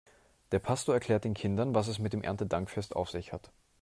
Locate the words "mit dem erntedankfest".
1.99-2.95